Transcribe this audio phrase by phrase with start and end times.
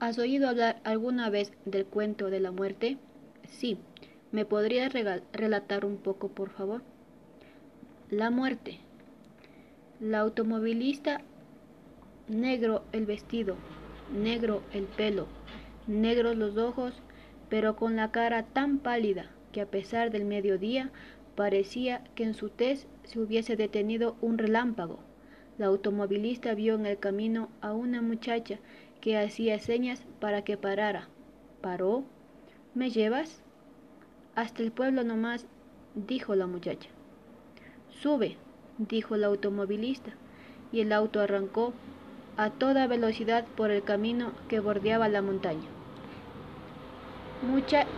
[0.00, 2.96] ¿Has oído hablar alguna vez del cuento de la muerte?
[3.50, 3.76] Sí.
[4.32, 6.80] ¿Me podrías relatar un poco, por favor?
[8.08, 8.78] La muerte.
[10.00, 11.20] La automovilista,
[12.28, 13.56] negro el vestido,
[14.10, 15.26] negro el pelo,
[15.86, 16.94] negros los ojos,
[17.50, 20.90] pero con la cara tan pálida que a pesar del mediodía
[21.36, 25.00] parecía que en su tez se hubiese detenido un relámpago.
[25.58, 28.60] La automovilista vio en el camino a una muchacha
[29.00, 31.08] que hacía señas para que parara.
[31.60, 32.04] Paró.
[32.74, 33.42] ¿Me llevas?
[34.34, 35.46] Hasta el pueblo nomás,
[35.94, 36.88] dijo la muchacha.
[37.88, 38.36] Sube,
[38.78, 40.12] dijo el automovilista,
[40.72, 41.72] y el auto arrancó
[42.36, 45.68] a toda velocidad por el camino que bordeaba la montaña.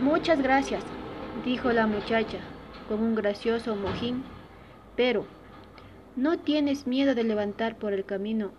[0.01, 0.83] muchas gracias,
[1.45, 2.39] dijo la muchacha
[2.87, 4.23] con un gracioso mojín,
[4.95, 5.25] pero
[6.15, 8.51] ¿no tienes miedo de levantar por el camino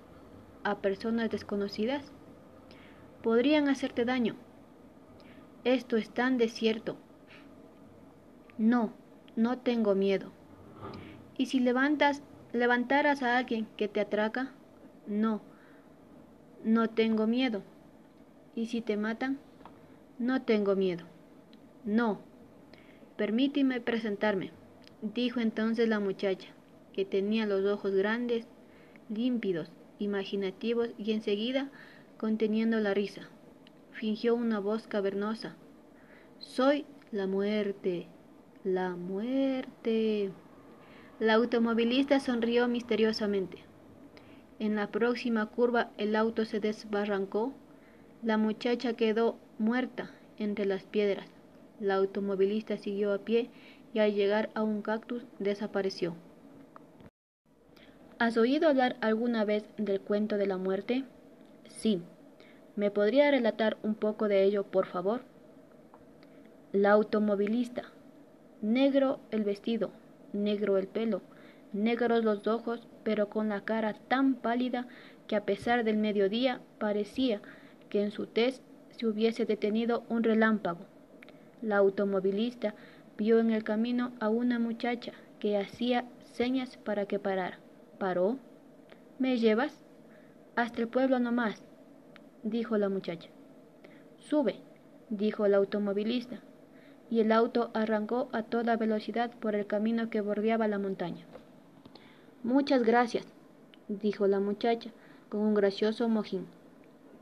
[0.62, 2.12] a personas desconocidas?
[3.24, 4.36] Podrían hacerte daño.
[5.64, 6.98] Esto es tan desierto.
[8.58, 8.92] No,
[9.34, 10.30] no tengo miedo.
[11.38, 14.52] ¿Y si levantas, levantaras a alguien que te atraca?
[15.06, 15.40] No,
[16.64, 17.62] no tengo miedo.
[18.54, 19.38] ¿Y si te matan?
[20.18, 21.06] No tengo miedo.
[21.82, 22.20] No.
[23.16, 24.50] Permíteme presentarme,
[25.00, 26.48] dijo entonces la muchacha,
[26.92, 28.46] que tenía los ojos grandes,
[29.08, 31.70] límpidos, imaginativos y enseguida
[32.18, 33.28] conteniendo la risa.
[33.92, 35.56] Fingió una voz cavernosa.
[36.38, 38.08] Soy la muerte,
[38.64, 40.30] la muerte.
[41.20, 43.58] La automovilista sonrió misteriosamente.
[44.58, 47.52] En la próxima curva el auto se desbarrancó.
[48.22, 51.28] La muchacha quedó muerta entre las piedras.
[51.80, 53.50] La automovilista siguió a pie
[53.92, 56.14] y al llegar a un cactus desapareció.
[58.18, 61.04] ¿Has oído hablar alguna vez del cuento de la muerte?
[61.68, 62.02] Sí.
[62.76, 65.22] ¿Me podría relatar un poco de ello, por favor?
[66.72, 67.84] La automovilista.
[68.62, 69.90] Negro el vestido,
[70.32, 71.22] negro el pelo,
[71.72, 74.88] negros los ojos, pero con la cara tan pálida
[75.26, 77.40] que a pesar del mediodía parecía
[77.90, 78.60] que en su tez
[78.90, 80.86] se hubiese detenido un relámpago.
[81.62, 82.74] La automovilista
[83.16, 87.58] vio en el camino a una muchacha que hacía señas para que parara.
[87.98, 88.38] Paró.
[89.18, 89.83] ¿Me llevas?
[90.56, 91.64] Hasta el pueblo nomás,
[92.44, 93.28] dijo la muchacha.
[94.18, 94.60] Sube,
[95.10, 96.40] dijo el automovilista,
[97.10, 101.26] y el auto arrancó a toda velocidad por el camino que bordeaba la montaña.
[102.44, 103.26] Muchas gracias,
[103.88, 104.90] dijo la muchacha
[105.28, 106.46] con un gracioso mojín.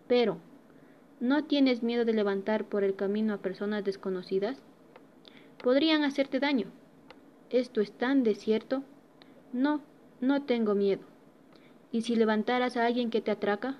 [0.09, 0.37] Pero,
[1.19, 4.59] ¿no tienes miedo de levantar por el camino a personas desconocidas?
[5.62, 6.66] Podrían hacerte daño.
[7.48, 8.82] Esto es tan desierto.
[9.54, 9.81] No,
[10.21, 11.11] no tengo miedo.
[11.92, 13.76] ¿Y si levantaras a alguien que te atraca?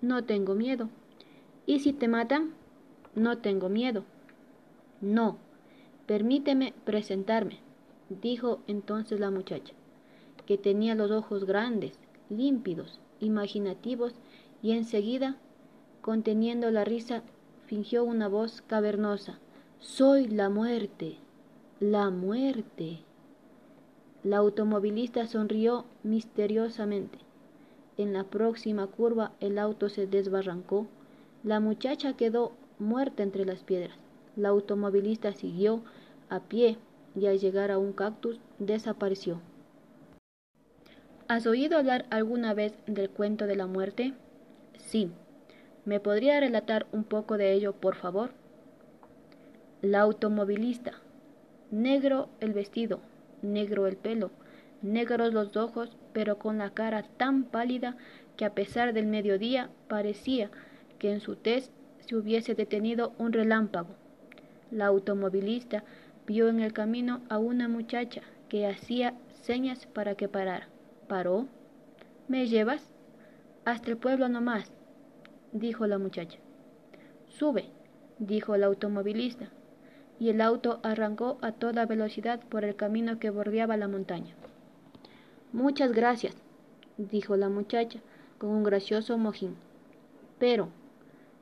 [0.00, 0.88] No tengo miedo.
[1.66, 2.54] ¿Y si te matan?
[3.16, 4.04] No tengo miedo.
[5.00, 5.38] No.
[6.06, 7.58] Permíteme presentarme,
[8.08, 9.74] dijo entonces la muchacha,
[10.46, 11.98] que tenía los ojos grandes,
[12.30, 14.14] límpidos, imaginativos,
[14.62, 15.36] y enseguida,
[16.00, 17.22] conteniendo la risa,
[17.66, 19.38] fingió una voz cavernosa.
[19.80, 21.18] Soy la muerte,
[21.78, 23.00] la muerte.
[24.24, 27.27] La automovilista sonrió misteriosamente.
[27.98, 30.86] En la próxima curva el auto se desbarrancó.
[31.42, 33.98] La muchacha quedó muerta entre las piedras.
[34.36, 35.82] La automovilista siguió
[36.28, 36.78] a pie
[37.16, 39.40] y al llegar a un cactus desapareció.
[41.26, 44.14] ¿Has oído hablar alguna vez del cuento de la muerte?
[44.78, 45.10] Sí.
[45.84, 48.30] ¿Me podría relatar un poco de ello, por favor?
[49.82, 50.92] La automovilista.
[51.72, 53.00] Negro el vestido,
[53.42, 54.30] negro el pelo,
[54.82, 57.96] negros los ojos, pero con la cara tan pálida
[58.36, 60.50] que a pesar del mediodía parecía
[60.98, 63.90] que en su tez se hubiese detenido un relámpago.
[64.70, 65.84] La automovilista
[66.26, 70.68] vio en el camino a una muchacha que hacía señas para que parara.
[71.08, 71.46] Paró.
[72.28, 72.92] ¿Me llevas?
[73.64, 74.72] Hasta el pueblo nomás,
[75.52, 76.38] dijo la muchacha.
[77.28, 77.66] Sube,
[78.18, 79.48] dijo el automovilista,
[80.18, 84.34] y el auto arrancó a toda velocidad por el camino que bordeaba la montaña.
[85.52, 86.36] Muchas gracias,
[86.98, 88.00] dijo la muchacha
[88.36, 89.56] con un gracioso mojín.
[90.38, 90.68] Pero,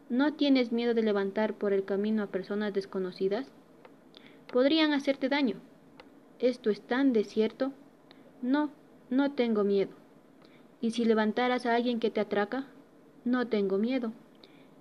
[0.08, 3.48] ¿no tienes miedo de levantar por el camino a personas desconocidas?
[4.52, 5.56] Podrían hacerte daño.
[6.38, 7.72] Esto es tan desierto.
[8.42, 8.70] No,
[9.10, 9.90] no tengo miedo.
[10.80, 12.64] ¿Y si levantaras a alguien que te atraca?
[13.24, 14.12] No tengo miedo.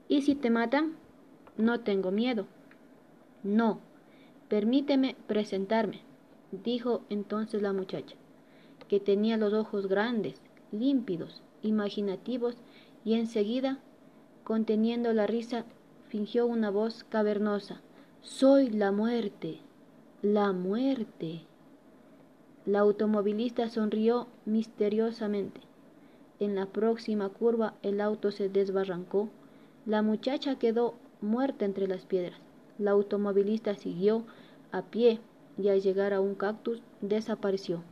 [0.07, 0.97] ¿Y si te matan?
[1.57, 2.45] No tengo miedo.
[3.41, 3.79] No.
[4.49, 6.01] Permíteme presentarme,
[6.51, 8.15] dijo entonces la muchacha
[8.87, 10.41] que tenía los ojos grandes,
[10.71, 12.55] límpidos, imaginativos,
[13.03, 13.79] y enseguida,
[14.43, 15.65] conteniendo la risa,
[16.07, 17.81] fingió una voz cavernosa.
[18.21, 19.59] Soy la muerte.
[20.21, 21.41] La muerte.
[22.65, 25.61] La automovilista sonrió misteriosamente.
[26.39, 29.29] En la próxima curva el auto se desbarrancó.
[29.85, 32.39] La muchacha quedó muerta entre las piedras.
[32.79, 34.23] La automovilista siguió
[34.71, 35.19] a pie
[35.57, 37.83] y al llegar a un cactus desapareció.